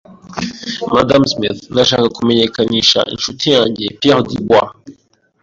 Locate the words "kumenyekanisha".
2.17-2.99